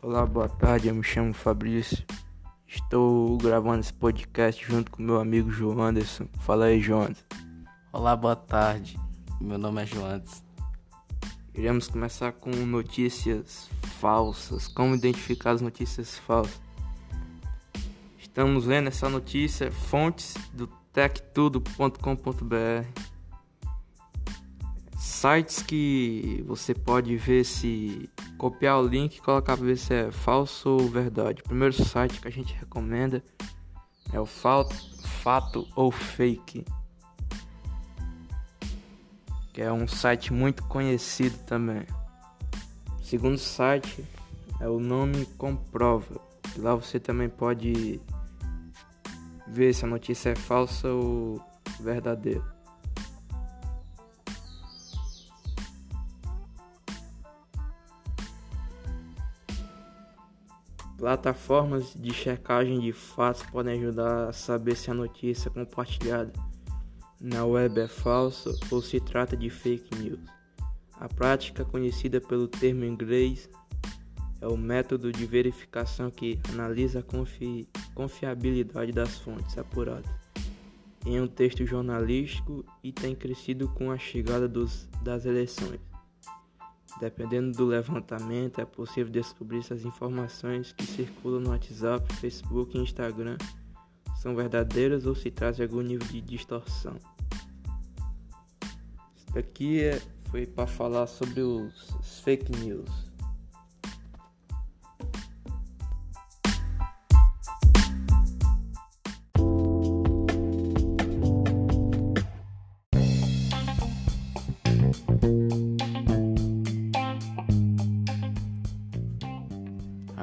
[0.00, 0.86] Olá, boa tarde.
[0.86, 2.06] Eu me chamo Fabrício.
[2.68, 6.28] Estou gravando esse podcast junto com meu amigo João Anderson.
[6.38, 7.24] Fala aí, João Anderson.
[7.92, 8.96] Olá, boa tarde.
[9.40, 10.22] Meu nome é João.
[11.52, 14.68] Iremos começar com notícias falsas.
[14.68, 16.60] Como identificar as notícias falsas?
[18.16, 23.17] Estamos lendo essa notícia, fontes do tectudo.com.br.
[25.18, 30.12] Sites que você pode ver se copiar o link e colocar para ver se é
[30.12, 31.42] falso ou verdade.
[31.42, 33.20] O primeiro site que a gente recomenda
[34.12, 36.64] é o Fato, Fato ou Fake,
[39.52, 41.84] que é um site muito conhecido também.
[43.00, 44.04] O segundo site
[44.60, 46.20] é o Nome Comprova.
[46.56, 48.00] Lá você também pode
[49.48, 51.44] ver se a notícia é falsa ou
[51.80, 52.57] verdadeira.
[60.98, 66.32] Plataformas de checagem de fatos podem ajudar a saber se a notícia compartilhada
[67.20, 70.18] na web é falsa ou se trata de fake news.
[70.94, 73.48] A prática, conhecida pelo termo inglês,
[74.40, 80.10] é o método de verificação que analisa a confi confiabilidade das fontes apuradas
[81.06, 85.80] em um texto jornalístico e tem crescido com a chegada dos, das eleições.
[87.00, 92.80] Dependendo do levantamento, é possível descobrir se as informações que circulam no WhatsApp, Facebook e
[92.80, 93.36] Instagram
[94.20, 96.96] são verdadeiras ou se trazem algum nível de distorção.
[99.16, 103.07] Isso daqui é, foi para falar sobre os fake news.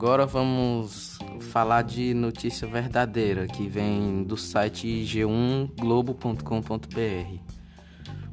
[0.00, 1.18] Agora vamos
[1.50, 7.40] falar de notícia verdadeira que vem do site g1globo.com.br.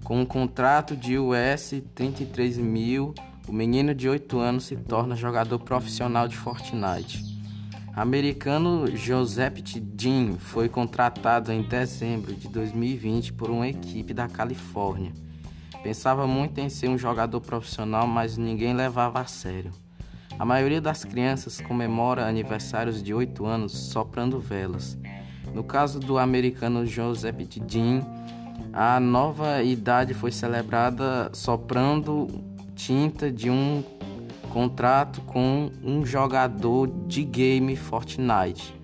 [0.03, 3.15] Com um contrato de US 33 mil,
[3.47, 7.23] o menino de 8 anos se torna jogador profissional de Fortnite.
[7.95, 15.13] Americano Joseph Dean foi contratado em dezembro de 2020 por uma equipe da Califórnia.
[15.81, 19.71] Pensava muito em ser um jogador profissional, mas ninguém levava a sério.
[20.37, 24.97] A maioria das crianças comemora aniversários de 8 anos soprando velas.
[25.53, 27.35] No caso do americano Joseph
[27.65, 28.01] Dean,
[28.73, 32.27] a nova idade foi celebrada soprando
[32.75, 33.81] tinta de um
[34.49, 38.75] contrato com um jogador de game Fortnite,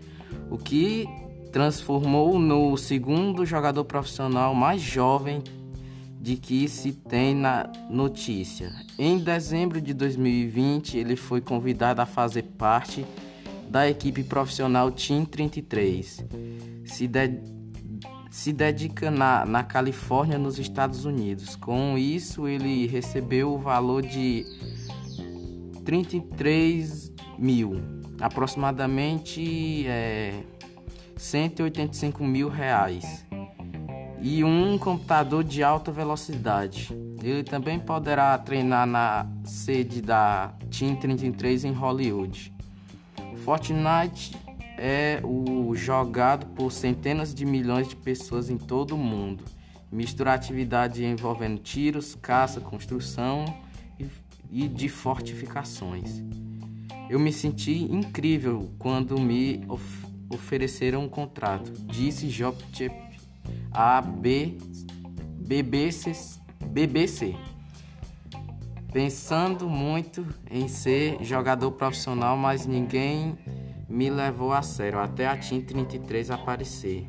[0.50, 1.08] o que
[1.52, 5.44] transformou no segundo jogador profissional mais jovem
[6.22, 8.72] de que se tem na notícia.
[8.98, 13.04] Em dezembro de 2020, ele foi convidado a fazer parte
[13.68, 16.24] da equipe profissional Team 33.
[16.86, 17.40] Se, de,
[18.30, 21.56] se dedica na, na Califórnia, nos Estados Unidos.
[21.56, 24.46] Com isso, ele recebeu o valor de
[25.84, 27.82] 33 mil,
[28.20, 30.44] aproximadamente é,
[31.18, 33.26] 185 mil reais
[34.22, 36.90] e um computador de alta velocidade.
[37.24, 42.54] Ele também poderá treinar na sede da Team 33 em Hollywood.
[43.44, 44.38] Fortnite
[44.78, 49.44] é o jogado por centenas de milhões de pessoas em todo o mundo.
[49.92, 53.44] Mistura atividade envolvendo tiros, caça, construção
[54.50, 56.24] e de fortificações.
[57.10, 60.02] Eu me senti incrível quando me of
[60.34, 62.58] ofereceram um contrato, disse Job
[63.72, 64.58] a B,
[65.38, 66.12] BBC,
[66.66, 67.36] BBC.
[68.92, 73.38] Pensando muito em ser jogador profissional, mas ninguém
[73.88, 77.08] me levou a sério até a Team 33 aparecer.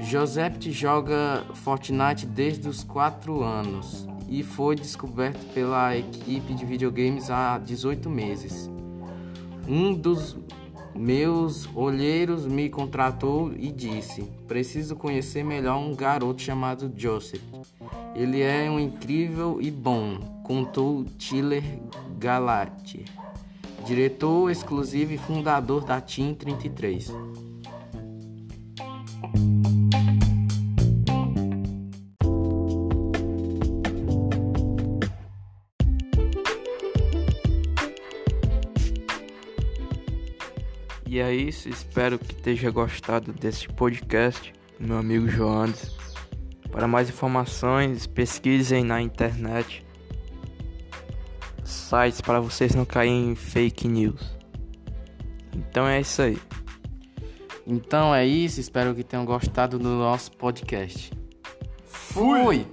[0.00, 7.58] Joseph joga Fortnite desde os 4 anos e foi descoberto pela equipe de videogames há
[7.58, 8.70] 18 meses.
[9.68, 10.36] Um dos
[10.94, 17.42] meus olheiros me contratou e disse: Preciso conhecer melhor um garoto chamado Joseph.
[18.14, 21.62] Ele é um incrível e bom, contou Tiller
[22.18, 23.04] Galati,
[23.86, 27.10] diretor exclusivo e fundador da Team 33.
[41.12, 44.50] E é isso, espero que tenha gostado desse podcast,
[44.80, 45.94] meu amigo Joandes.
[46.70, 49.84] Para mais informações, pesquisem na internet.
[51.64, 54.38] sites para vocês não caírem em fake news.
[55.54, 56.38] Então é isso aí.
[57.66, 61.12] Então é isso, espero que tenham gostado do nosso podcast.
[61.84, 62.66] Fui!